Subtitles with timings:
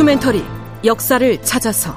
[0.00, 0.42] 다큐멘터리
[0.82, 1.94] 역사를 찾아서.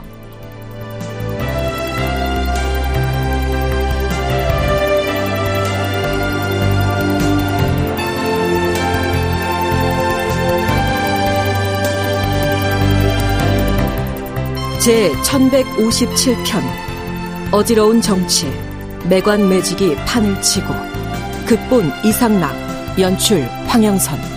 [14.81, 16.61] 제 1157편
[17.54, 18.51] 어지러운 정치
[19.07, 20.67] 매관 매직이 판을 치고
[21.47, 22.54] 극본 이상락
[23.00, 24.32] 연출 황영선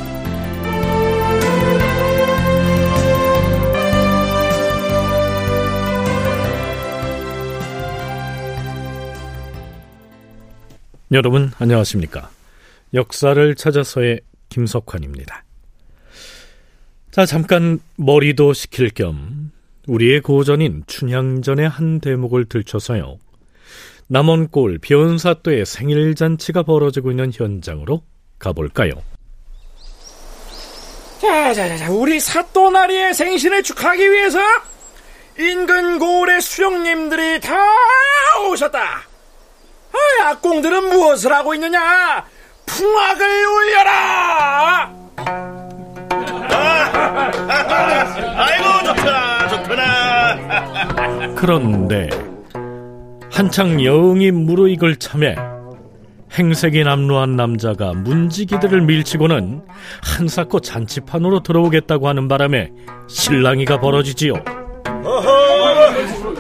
[11.13, 12.31] 여러분 안녕하십니까?
[12.93, 15.45] 역사를 찾아서의 김석환입니다.
[17.13, 19.53] 자, 잠깐 머리도 식힐 겸
[19.87, 23.19] 우리의 고전인 춘향전의 한 대목을 들춰서요.
[24.09, 28.03] 남원골 변사또의 생일잔치가 벌어지고 있는 현장으로
[28.41, 28.93] 가볼까요?
[31.21, 34.39] 자, 자, 자, 자, 우리 사또나리의 생신을 축하하기 위해서
[35.39, 37.57] 인근 고을의 수령님들이 다
[38.51, 39.06] 오셨다.
[40.27, 42.25] 아, 악공들은 무엇을 하고 있느냐?
[42.67, 44.93] 풍악을 울려라!
[48.37, 52.09] 아이고 좋다 좋구나 그런데
[53.31, 55.37] 한창 여웅이 무르익을 참에
[56.37, 59.63] 행색이 남루한 남자가 문지기들을 밀치고는
[60.03, 62.71] 한사코 잔치판으로 들어오겠다고 하는 바람에
[63.09, 64.35] 실랑이가 벌어지지요.
[65.05, 65.47] 어허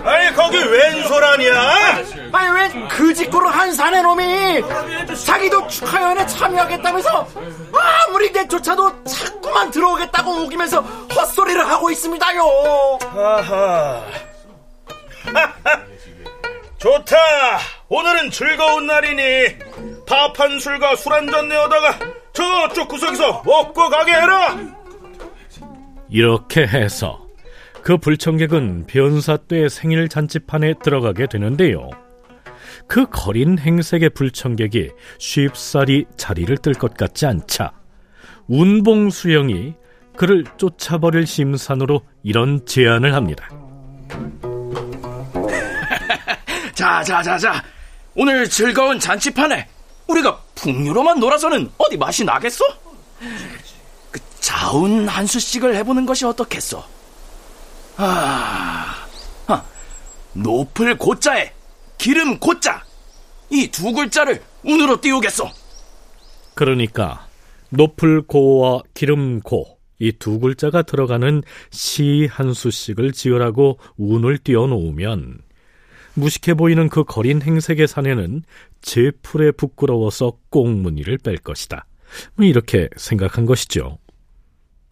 [0.04, 2.02] 아니 거기 웬 소란이야?
[2.36, 4.62] 아니 왜 그 짓거를 한 사내 놈이
[5.24, 7.28] 자기도 축하연에 참여하겠다면서
[8.08, 12.42] 아무리 내조차도 자꾸만 들어오겠다고 우기면서 헛소리를 하고 있습니다요.
[16.78, 17.16] 좋다
[17.88, 19.58] 오늘은 즐거운 날이니
[20.06, 21.98] 밥 한 술과 술 한 잔 내어다가
[22.32, 24.56] 저쪽 구석에서 먹고 가게 해라
[26.10, 27.24] 이렇게 해서
[27.82, 31.88] 그 불청객은 변사또의 생일 잔치판에 들어가게 되는데요.
[32.88, 37.72] 그 거린 행색의 불청객이 쉽사리 자리를 뜰 것 같지 않자
[38.48, 39.74] 운봉수영이
[40.16, 43.48] 그를 쫓아버릴 심산으로 이런 제안을 합니다.
[46.74, 47.62] 자, 자, 자, 자.
[48.14, 49.68] 오늘 즐거운 잔치판에
[50.06, 52.64] 우리가 풍류로만 놀아서는 어디 맛이 나겠어?
[54.10, 56.82] 그 자운 한 수씩을 해보는 것이 어떻겠소?
[57.98, 58.94] 아,
[59.48, 59.62] 아
[60.32, 61.52] 높을 고자에
[61.98, 62.84] 기름 고자
[63.50, 65.48] 이 두 글자를 운으로 띄우겠소.
[66.54, 67.26] 그러니까
[67.70, 75.38] 높을 고와 기름 고 이 두 글자가 들어가는 시 한 수씩을 지으라고 운을 띄워 놓으면
[76.14, 78.42] 무식해 보이는 그 거린 행색의 사내는
[78.82, 81.86] 제 풀에 부끄러워서 꽁무니를 뺄 것이다.
[82.34, 83.98] 뭐 이렇게 생각한 것이죠.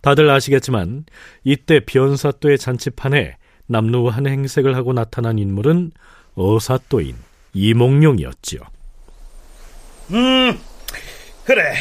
[0.00, 1.04] 다들 아시겠지만
[1.44, 5.92] 이때 변사또의 잔치판에 남루한 행색을 하고 나타난 인물은
[6.36, 7.16] 어사또인
[7.52, 8.60] 이몽룡이었지요.
[10.12, 10.60] 음
[11.44, 11.74] 그래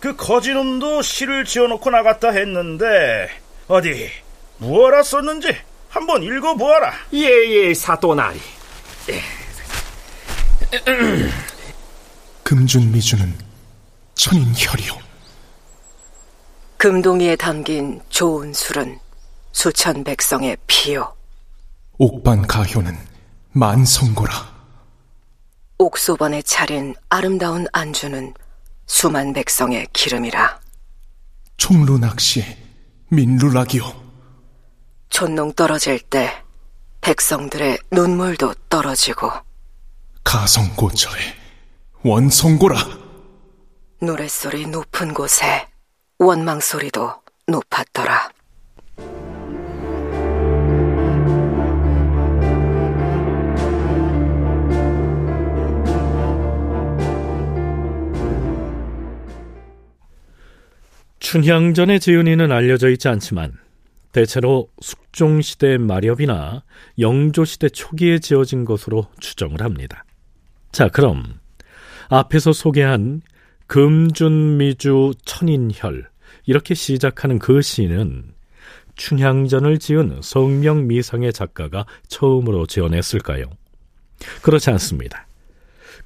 [0.00, 3.28] 그 거지놈도 시를 지어놓고 나갔다 했는데
[3.66, 4.10] 어디
[4.58, 5.48] 무엇라 썼는지
[5.88, 8.40] 한번 읽어보아라 예예 사또나리.
[12.42, 13.34] 금준미주는
[14.14, 14.98] 천인혈이요
[16.76, 18.98] 금동이에 담긴 좋은 술은
[19.52, 21.14] 수천 백성의 피요.
[21.98, 22.96] 옥반 가효는
[23.52, 24.58] 만성고라
[25.78, 28.34] 옥소번에 차린 아름다운 안주는
[28.86, 30.60] 수만 백성의 기름이라.
[31.56, 32.58] 총루낚시에
[33.10, 33.84] 민루락이요
[35.10, 36.42] 촌농 떨어질 때
[37.00, 39.30] 백성들의 눈물도 떨어지고
[40.24, 41.20] 가성고처에
[42.02, 42.76] 원성고라
[44.00, 45.66] 노랫소리 높은 곳에
[46.18, 47.14] 원망 소리도
[47.46, 48.30] 높았더라.
[61.28, 63.52] 춘향전의 지은이는 알려져 있지 않지만
[64.12, 66.62] 대체로 숙종시대 말엽이나
[66.98, 70.06] 영조시대 초기에 지어진 것으로 추정을 합니다.
[70.72, 71.38] 자, 그럼
[72.08, 73.20] 앞에서 소개한
[73.66, 76.08] 금준미주 천인혈
[76.46, 78.32] 이렇게 시작하는 그 시는
[78.94, 83.44] 춘향전을 지은 성명미상의 작가가 처음으로 지어냈을까요?
[84.40, 85.26] 그렇지 않습니다.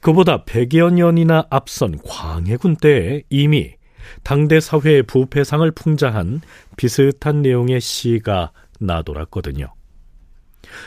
[0.01, 3.77] 그보다 100여 년이나 앞선 광해군 때에 이미
[4.23, 6.41] 당대 사회의 부패상을 풍자한
[6.77, 9.73] 비슷한 내용의 시가 나돌았거든요.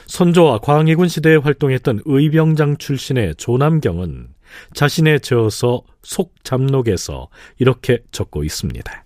[0.08, 4.30] 선조와 광해군 시대에 활동했던 의병장 출신의 조남경은
[4.74, 7.30] 자신의 저서 속잡록에서
[7.60, 9.04] 이렇게 적고 있습니다.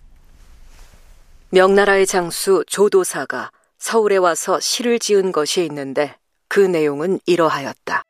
[1.51, 6.15] 명나라의 장수 조도사가 서울에 와서 시를 지은 것이 있는데
[6.47, 8.03] 그 내용은 이러하였다.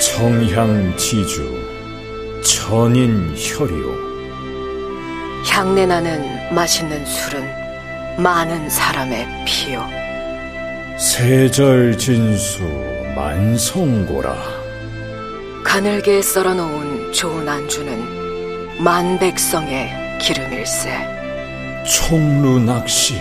[0.00, 1.57] 청향 지주
[2.42, 4.08] 천인혈이오
[5.46, 9.86] 향내나는 맛있는 술은 많은 사람의 피요.
[10.98, 12.62] 세절진수
[13.14, 14.36] 만성고라
[15.64, 21.18] 가늘게 썰어놓은 좋은 안주는 만백성의 기름일세.
[21.84, 23.20] 총루 낚시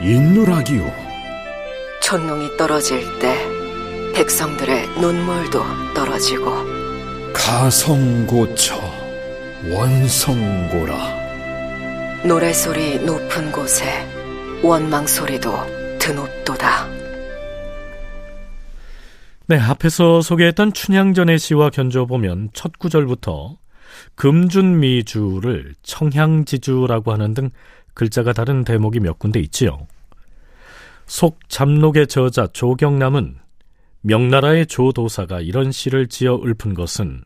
[0.00, 0.90] 인누락이오
[2.00, 3.36] 촛농이 떨어질 때
[4.14, 5.62] 백성들의 눈물도
[5.94, 6.79] 떨어지고
[7.46, 8.78] 가성고처
[9.72, 10.94] 원성고라
[12.26, 14.06] 노래소리 높은 곳에
[14.62, 16.86] 원망소리도 드높도다.
[19.46, 23.56] 네, 앞에서 소개했던 춘향전의 시와 견줘보면 첫 구절부터
[24.14, 27.50] 금준미주를 청향지주라고 하는 등
[27.94, 29.86] 글자가 다른 대목이 몇 군데 있지요.
[31.06, 33.38] 속 잡록의 저자 조경남은
[34.02, 37.24] 명나라의 조도사가 이런 시를 지어 읊은 것은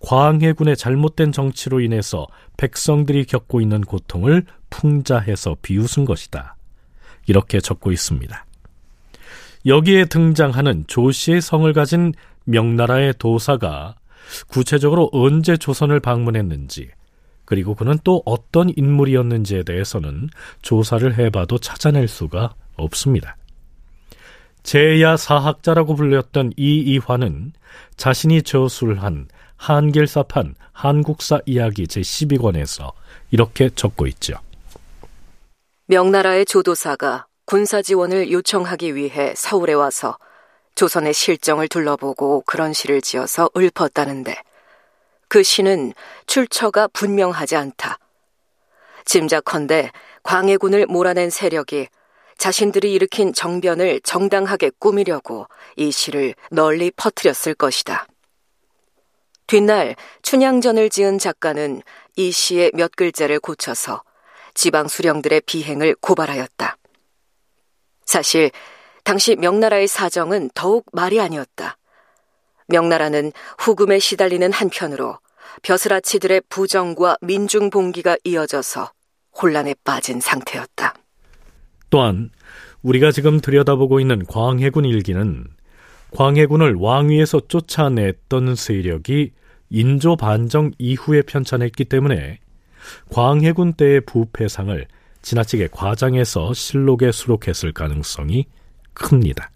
[0.00, 2.26] 광해군의 잘못된 정치로 인해서
[2.56, 6.56] 백성들이 겪고 있는 고통을 풍자해서 비웃은 것이다.
[7.26, 8.44] 이렇게 적고 있습니다.
[9.66, 12.12] 여기에 등장하는 조씨의 성을 가진
[12.44, 13.96] 명나라의 도사가
[14.48, 16.88] 구체적으로 언제 조선을 방문했는지
[17.44, 20.28] 그리고 그는 또 어떤 인물이었는지에 대해서는
[20.62, 23.36] 조사를 해봐도 찾아낼 수가 없습니다.
[24.66, 27.52] 제야 사학자라고 불렸던 이 이화는
[27.96, 32.92] 자신이 저술한 한길사판 한국사 이야기 제12권에서
[33.30, 34.34] 이렇게 적고 있죠.
[35.86, 40.18] 명나라의 조도사가 군사 지원을 요청하기 위해 서울에 와서
[40.74, 44.34] 조선의 실정을 둘러보고 그런 시를 지어서 읊었다는데
[45.28, 45.92] 그 시는
[46.26, 48.00] 출처가 분명하지 않다.
[49.04, 49.92] 짐작컨대
[50.24, 51.86] 광해군을 몰아낸 세력이
[52.38, 55.46] 자신들이 일으킨 정변을 정당하게 꾸미려고
[55.76, 58.06] 이 시를 널리 퍼뜨렸을 것이다.
[59.46, 61.82] 뒷날 춘향전을 지은 작가는
[62.16, 64.02] 이 시의 몇 글자를 고쳐서
[64.54, 66.76] 지방 수령들의 비행을 고발하였다.
[68.04, 68.50] 사실
[69.04, 71.76] 당시 명나라의 사정은 더욱 말이 아니었다.
[72.66, 75.18] 명나라는 후금에 시달리는 한편으로
[75.62, 78.92] 벼슬아치들의 부정과 민중 봉기가 이어져서
[79.40, 80.94] 혼란에 빠진 상태였다.
[81.96, 82.28] 또한
[82.82, 85.46] 우리가 지금 들여다보고 있는 광해군 일기는
[86.10, 89.32] 광해군을 왕위에서 쫓아냈던 세력이
[89.70, 92.38] 인조 반정 이후에 편찬했기 때문에
[93.10, 94.86] 광해군 때의 부패상을
[95.22, 98.44] 지나치게 과장해서 실록에 수록했을 가능성이
[98.92, 99.50] 큽니다.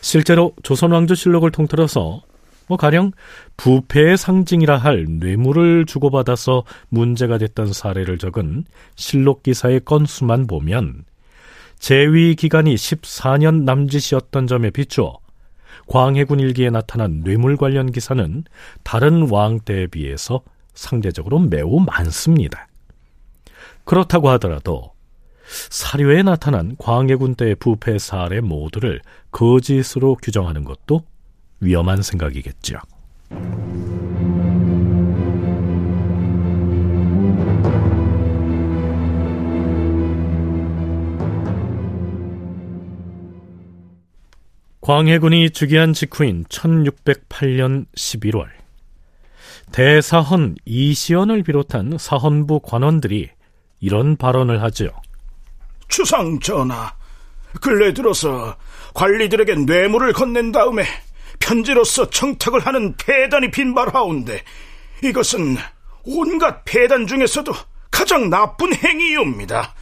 [0.00, 2.22] 실제로 조선왕조 실록을 통틀어서
[2.68, 3.10] 뭐 가령
[3.56, 11.04] 부패의 상징이라 할 뇌물을 주고받아서 문제가 됐던 사례를 적은 실록 기사의 건수만 보면
[11.82, 15.18] 재위 기간이 14년 남짓이었던 점에 비추어
[15.88, 18.44] 광해군 일기에 나타난 뇌물 관련 기사는
[18.84, 20.42] 다른 왕 때에 비해서
[20.74, 22.68] 상대적으로 매우 많습니다.
[23.82, 24.92] 그렇다고 하더라도
[25.70, 29.00] 사료에 나타난 광해군 때의 부패 사례 모두를
[29.32, 31.02] 거짓으로 규정하는 것도
[31.58, 32.78] 위험한 생각이겠죠.
[44.82, 48.48] 광해군이 즉위한 직후인 1608년 11월
[49.70, 53.30] 대사헌 이시연을 비롯한 사헌부 관원들이
[53.78, 54.88] 이런 발언을 하죠.
[55.86, 56.92] 주상 전하,
[57.60, 58.56] 근래 들어서
[58.94, 60.84] 관리들에게 뇌물을 건넨 다음에
[61.38, 64.42] 편지로서 청탁을 하는 폐단이 빈발하온데
[65.04, 65.58] 이것은
[66.04, 67.52] 온갖 폐단 중에서도
[67.88, 69.74] 가장 나쁜 행위입니다.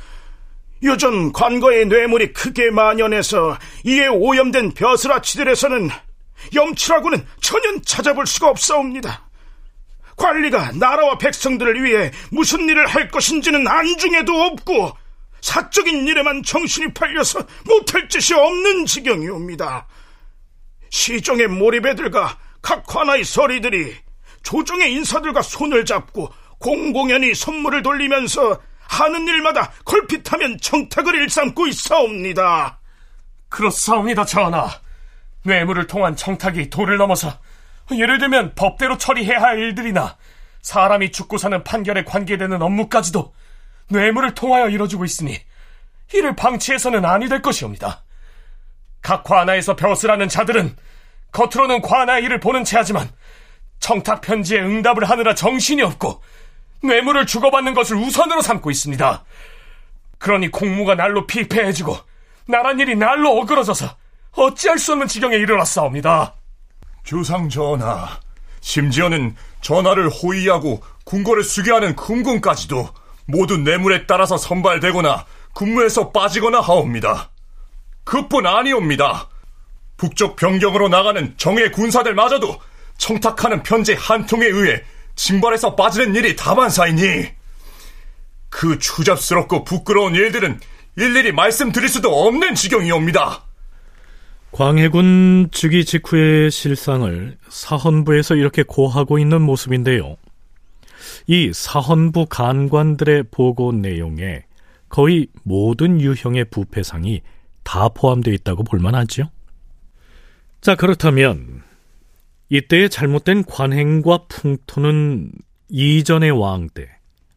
[0.82, 5.90] 요전 관거의 뇌물이 크게 만연해서 이에 오염된 벼슬아치들에서는
[6.54, 9.28] 염치라고는 전혀 찾아볼 수가 없사옵니다.
[10.16, 14.92] 관리가 나라와 백성들을 위해 무슨 일을 할 것인지는 안중에도 없고
[15.40, 19.86] 사적인 일에만 정신이 팔려서 못할 짓이 없는 지경이옵니다.
[20.90, 23.94] 시종의 몰입애들과 각 관아의 서리들이
[24.42, 28.60] 조정의 인사들과 손을 잡고 공공연히 선물을 돌리면서
[28.90, 32.80] 하는 일마다 걸핏하면 청탁을 일삼고 있사옵니다.
[33.48, 34.68] 그렇사옵니다, 전하.
[35.44, 37.38] 뇌물을 통한 청탁이 도를 넘어서
[37.92, 40.16] 예를 들면 법대로 처리해야 할 일들이나
[40.62, 43.32] 사람이 죽고 사는 판결에 관계되는 업무까지도
[43.88, 45.40] 뇌물을 통하여 이뤄지고 있으니
[46.12, 48.02] 이를 방치해서는 아니 될 것이옵니다.
[49.02, 50.76] 각 관아에서 벼슬하는 자들은
[51.30, 53.08] 겉으로는 관아의 일을 보는 체하지만
[53.78, 56.22] 청탁 편지에 응답을 하느라 정신이 없고
[56.82, 59.24] 뇌물을 주고받는 것을 우선으로 삼고 있습니다.
[60.18, 61.96] 그러니 공무가 날로 피폐해지고
[62.46, 63.96] 나란 일이 날로 어그러져서
[64.32, 66.34] 어찌할 수 없는 지경에 이르렀사옵니다.
[67.04, 68.20] 주상 전하,
[68.60, 72.88] 심지어는 전하를 호위하고 궁궐을 수계하는 금군까지도
[73.26, 77.30] 모두 뇌물에 따라서 선발되거나 근무에서 빠지거나 하옵니다.
[78.04, 79.28] 그뿐 아니옵니다.
[79.96, 82.58] 북쪽 변경으로 나가는 정예 군사들마저도
[82.98, 84.82] 청탁하는 편지 한 통에 의해
[85.20, 87.26] 징발에서 빠지는 일이 다반사이니
[88.48, 90.58] 그 추잡스럽고 부끄러운 일들은
[90.96, 93.44] 일일이 말씀드릴 수도 없는 지경이옵니다.
[94.52, 100.16] 광해군 즉위 직후의 실상을 사헌부에서 이렇게 고하고 있는 모습인데요.
[101.26, 104.44] 이 사헌부 간관들의 보고 내용에
[104.88, 107.20] 거의 모든 유형의 부패상이
[107.62, 109.30] 다 포함되어 있다고 볼만하죠.
[110.62, 111.62] 자, 그렇다면
[112.50, 115.32] 이때의 잘못된 관행과 풍토는
[115.68, 116.88] 이전의 왕 때,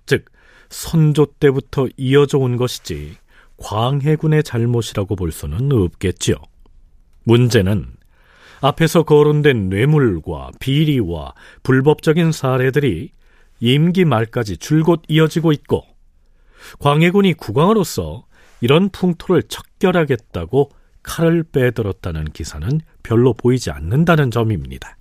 [0.06, 0.26] 즉
[0.70, 3.16] 선조 때부터 이어져 온 것이지
[3.58, 6.36] 광해군의 잘못이라고 볼 수는 없겠지요.
[7.26, 7.86] 문제는
[8.62, 13.12] 앞에서 거론된 뇌물과 비리와 불법적인 사례들이
[13.60, 15.84] 임기 말까지 줄곧 이어지고 있고
[16.80, 18.26] 광해군이 국왕으로서
[18.62, 20.72] 이런 풍토를 척결하겠다고
[21.04, 24.98] 칼을 빼들었다는 기사는 별로 보이지 않는다는 점입니다.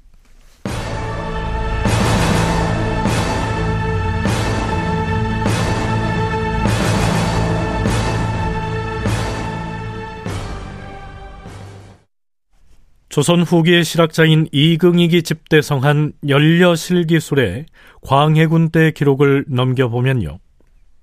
[13.13, 17.67] 조선 후기의 실학자인 이긍익이 집대성한 연려실기술의
[18.01, 20.39] 광해군 때 기록을 넘겨보면요.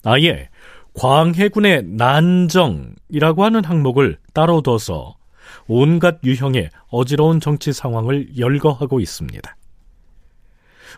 [0.03, 0.49] 아예
[0.95, 5.17] 광해군의 난정이라고 하는 항목을 따로 둬서
[5.67, 9.55] 온갖 유형의 어지러운 정치 상황을 열거하고 있습니다.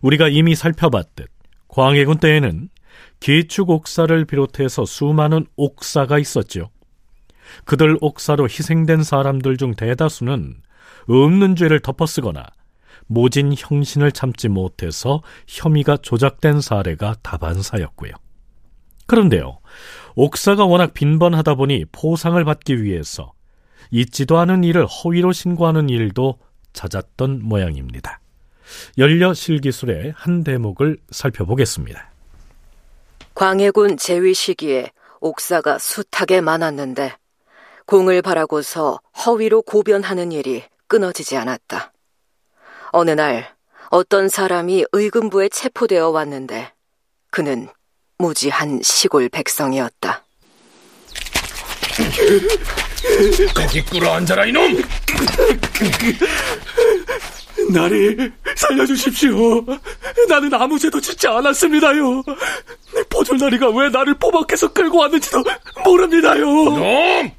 [0.02, 1.28] 우리가 이미 살펴봤듯
[1.68, 2.70] 광해군 때에는
[3.20, 6.70] 기축 옥사를 비롯해서 수많은 옥사가 있었죠.
[7.66, 10.62] 그들 옥사로 희생된 사람들 중 대다수는
[11.08, 12.46] 없는 죄를 덮어쓰거나
[13.08, 18.12] 모진 형신을 참지 못해서 혐의가 조작된 사례가 다반사였고요.
[19.08, 19.60] 그런데요,
[20.16, 23.34] 옥사가 워낙 빈번하다 보니 포상을 받기 위해서
[23.92, 26.40] 있지도 않은 일을 허위로 신고하는 일도
[26.72, 28.22] 잦았던 모양입니다.
[28.98, 32.12] 연려 실기술의 한 대목을 살펴보겠습니다.
[33.36, 37.14] 광해군 재위 시기에 옥사가 숱하게 많았는데
[37.86, 41.94] 공을 바라고서 허위로 고변하는 일이 끊어지지 않았다.
[42.92, 43.56] 어느 날
[43.92, 46.74] 어떤 사람이 의금부에 체포되어 왔는데
[47.32, 47.70] 그는
[48.18, 50.26] 무지한 시골 백성이었다.
[53.56, 54.82] 거기 꿇어 앉아라 이놈!
[57.74, 58.18] 나리
[58.58, 59.66] 살려주십시오.
[60.28, 62.22] 나는 아무 죄도 짓지 않았습니다요.
[63.10, 65.42] 포졸나리가 왜 나를 포박해서 끌고 왔는지도
[65.86, 66.46] 모릅니다요.
[66.46, 67.32] 놈!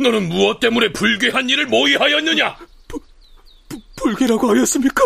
[0.00, 2.71] 너는 무엇 때문에 불괴한 일을 모의하였느냐?
[4.02, 5.02] 불길라고 하였습니까?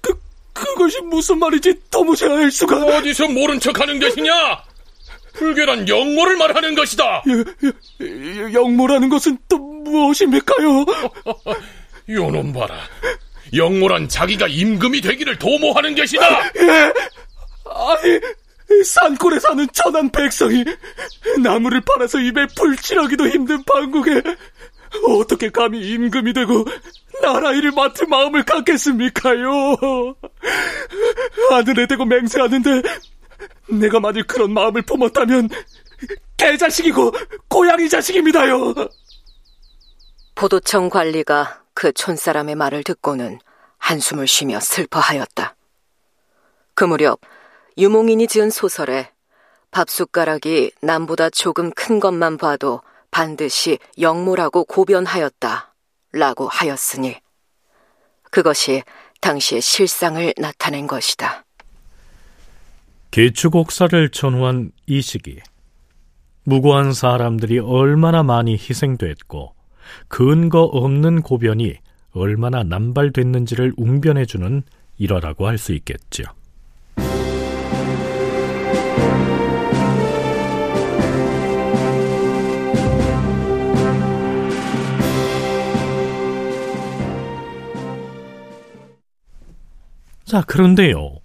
[0.00, 0.14] 그,
[0.52, 2.84] 그것이 무슨 말인지 도무지 알 수가.
[2.84, 4.32] 어디서 모른 척 하는 것이냐?
[5.34, 7.04] 불결한 영모를 말하는 것이다.
[7.26, 10.84] 여, 여, 영모라는 것은 또 무엇입니까요?
[12.08, 12.76] 요놈 봐라.
[13.54, 16.50] 영모란 자기가 임금이 되기를 도모하는 것이다.
[16.56, 16.92] 예.
[17.64, 18.20] 아니,
[18.84, 20.64] 산골에 사는 천한 백성이
[21.42, 24.22] 나무를 팔아서 입에 불칠하기도 힘든 방국에
[25.08, 26.64] 어떻게 감히 임금이 되고
[27.20, 29.76] 나라 일을 맡을 마음을 갖겠습니까요?
[31.50, 32.82] 하늘에 대고 맹세하는데
[33.70, 35.48] 내가 만일 그런 마음을 품었다면
[36.36, 37.12] 개자식이고
[37.48, 38.74] 고양이 자식입니다요.
[40.34, 43.38] 포도청 관리가 그 촌사람의 말을 듣고는
[43.78, 45.56] 한숨을 쉬며 슬퍼하였다.
[46.74, 47.20] 그 무렵
[47.78, 49.10] 유몽인이 지은 소설에
[49.70, 52.82] 밥숟가락이 남보다 조금 큰 것만 봐도
[53.12, 55.74] 반드시 영모라고 고변하였다.
[56.14, 57.16] 라고 하였으니
[58.30, 58.82] 그것이
[59.20, 61.44] 당시의 실상을 나타낸 것이다.
[63.12, 65.38] 개축옥사를 전후한 이 시기
[66.44, 69.54] 무고한 사람들이 얼마나 많이 희생됐고
[70.08, 71.76] 근거 없는 고변이
[72.12, 74.62] 얼마나 남발됐는지를 웅변해주는
[74.98, 76.24] 일화라고 할 수 있겠죠.
[90.32, 91.16] 자, 그런데요.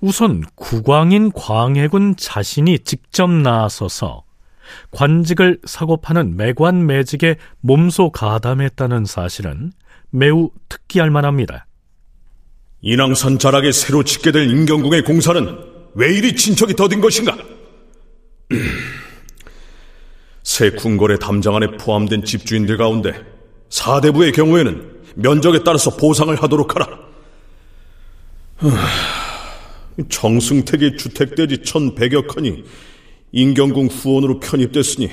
[0.00, 4.24] 우선 국왕인 광해군 자신이 직접 나서서
[4.90, 9.70] 관직을 사고 파는 매관 매직에 몸소 가담했다는 사실은
[10.08, 11.66] 매우 특기할 만합니다.
[12.80, 15.58] 인왕산 자락에 새로 짓게 될 인경궁의 공사는
[15.92, 17.36] 왜 이리 친척이 더딘 것인가?
[20.42, 23.12] 새 궁궐의 담장 안에 포함된 집주인들 가운데
[23.68, 27.05] 사대부의 경우에는 면적에 따라서 보상을 하도록 하라.
[30.08, 32.64] 정승택의 주택대지 1100여 칸이
[33.32, 35.10] 인경궁 후원으로 편입됐으니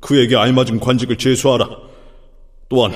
[0.00, 1.68] 그에게 알맞은 관직을 제수하라.
[2.68, 2.92] 또한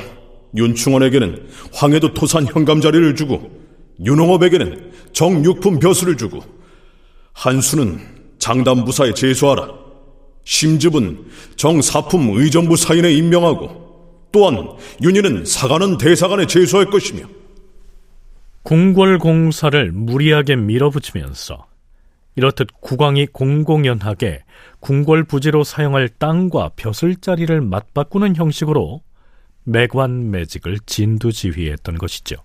[0.57, 3.50] 윤충원에게는 황해도 토산 현감 자리를 주고
[4.04, 6.42] 윤홍업에게는 정육품 벼슬을 주고
[7.33, 8.00] 한수는
[8.38, 9.68] 장담부사에 제수하라.
[10.45, 11.26] 심즙은
[11.57, 14.68] 정사품 의정부 사인에 임명하고 또한
[15.02, 17.38] 윤희는 사관원 대사관에 제수할 것이며
[18.69, 21.67] 궁궐 공사를 무리하게 밀어붙이면서
[22.37, 24.45] 이렇듯 국왕이 공공연하게
[24.81, 29.01] 궁궐 부지로 사용할 땅과 벼슬 자리를 맞바꾸는 형식으로
[29.65, 32.37] 매관 매직을 진두지휘했던 것이죠.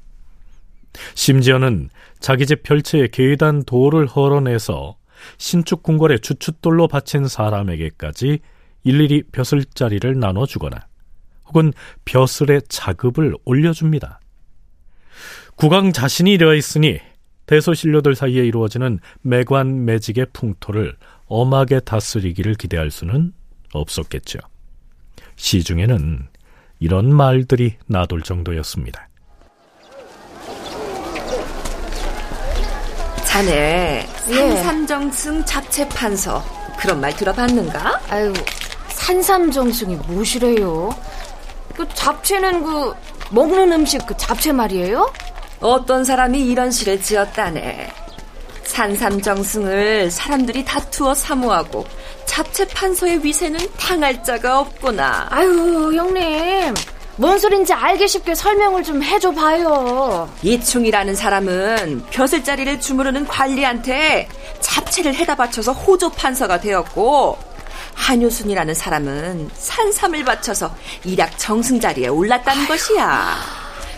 [1.14, 1.90] 심지어는
[2.22, 4.96] 자기 집 별채의 계단 돌을 헐어내서
[5.38, 8.40] 신축 궁궐의 주춧돌로 바친 사람에게까지
[8.86, 10.88] 일일이 벼슬 자리를 나눠주거나
[11.48, 11.74] 혹은
[12.06, 14.22] 벼슬의 자급을 올려줍니다.
[15.56, 17.00] 국왕 자신이 되어 있으니
[17.46, 20.96] 대소신료들 사이에 이루어지는 매관 매직의 풍토를
[21.28, 23.34] 엄하게 다스리기를 기대할 수는
[23.74, 24.40] 없었겠죠.
[25.36, 26.28] 시중에는
[26.80, 29.10] 이런 말들이 나돌 정도였습니다.
[33.26, 36.44] 자네 산삼정승 잡채판서
[36.78, 38.02] 그런 말 들어봤는가?
[38.10, 38.32] 아유
[38.90, 40.90] 산삼정승이 무엇이래요?
[41.76, 42.94] 그 잡채는 그
[43.32, 45.12] 먹는 음식 그 잡채 말이에요?
[45.60, 47.90] 어떤 사람이 이런 시를 지었다네.
[48.64, 51.86] 산삼정승을 사람들이 다투어 사모하고
[52.26, 55.28] 잡채 판서의 위세는 당할 자가 없구나.
[55.30, 56.74] 아유 형님
[57.16, 60.28] 뭔 소린지 알기 쉽게 설명을 좀 해줘 봐요.
[60.42, 64.28] 이충이라는 사람은 벼슬자리를 주무르는 관리한테
[64.62, 67.38] 잡채를 해다 바쳐서 호조 판서가 되었고
[67.96, 70.74] 한효순이라는 사람은 산삼을 바쳐서
[71.06, 72.68] 일약 정승 자리에 올랐다는 아유.
[72.68, 73.36] 것이야.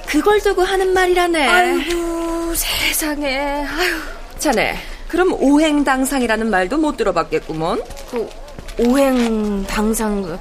[0.08, 1.48] 그걸 두고 하는 말이라네.
[1.48, 3.66] 아이고 세상에.
[3.66, 3.96] 아유.
[4.38, 4.78] 자네,
[5.08, 7.82] 그럼 오행당상이라는 말도 못 들어봤겠구먼.
[8.12, 8.30] 그
[8.78, 10.40] 오행당상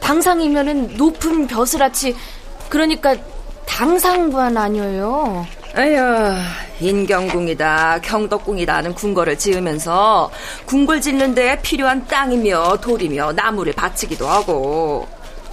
[0.00, 2.16] 당상이면은 높은 벼슬아치
[2.68, 3.14] 그러니까
[3.66, 5.46] 당상관 아니에요.
[5.78, 6.34] 에휴,
[6.80, 10.28] 인경궁이다, 경덕궁이다 하는 궁궐을 지으면서
[10.66, 15.06] 궁궐 짓는 데 필요한 땅이며 돌이며 나무를 바치기도 하고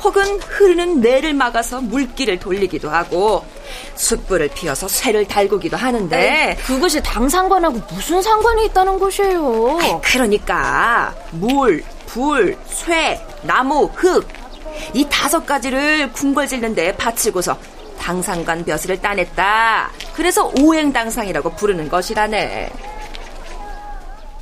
[0.04, 3.46] 혹은 흐르는 내를 막아서 물길을 돌리기도 하고
[3.94, 9.78] 숯불을 피워서 쇠를 달구기도 하는데 에이, 그것이 당상관하고 무슨 상관이 있다는 것이에요?
[9.80, 14.46] 아이, 그러니까 물, 불, 쇠, 나무, 흙
[14.94, 17.58] 이 다섯 가지를 궁궐 짓는 데 바치고서
[18.00, 19.92] 당상관 벼슬을 따냈다.
[20.14, 22.70] 그래서 오행당상이라고 부르는 것이라네.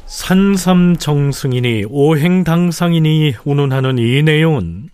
[0.06, 4.90] 산삼정승이니 오행당상이니 운운하는 이 내용은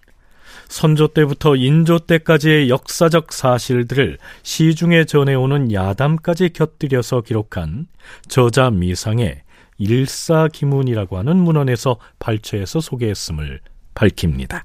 [0.70, 7.88] 선조 때부터 인조 때까지의 역사적 사실들을 시중에 전해오는 야담까지 곁들여서 기록한
[8.28, 9.42] 저자 미상의
[9.80, 13.60] 일사기문이라고 하는 문헌에서 발췌해서 소개했음을
[13.96, 14.64] 밝힙니다.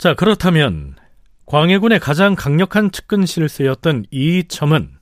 [0.00, 0.94] 자, 그렇다면
[1.44, 4.92] 광해군의 가장 강력한 측근 실세였던 이첨은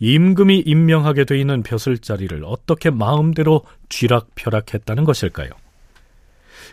[0.00, 5.50] 임금이 임명하게 돼 있는 벼슬 자리를 어떻게 마음대로 쥐락펴락했다는 것일까요?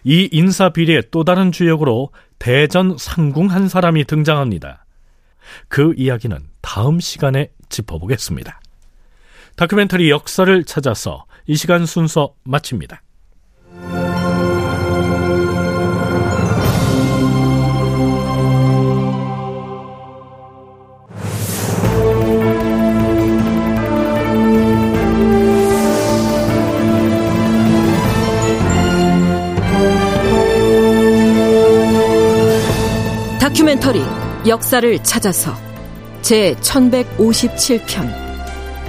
[0.04, 4.84] 이 인사 비리의 또 다른 주역으로 대전 상궁 한 사람이 등장합니다.
[5.68, 8.60] 그 이야기는 다음 시간에 짚어보겠습니다.
[9.56, 13.04] 다큐멘터리 역사를 찾아서 이 시간 순서 마칩니다.
[33.62, 34.02] 다큐멘터리
[34.48, 35.54] 역사를 찾아서
[36.24, 38.12] 제 1157편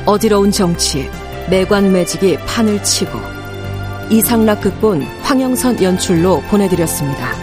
[0.06, 1.10] 어지러운 정치
[1.50, 3.18] 매관매직이 판을 치고
[4.10, 7.41] 이상락 극본 황영선 연출로 보내드렸습니다.